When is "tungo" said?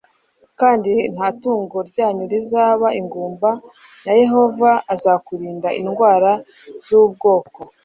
1.41-1.77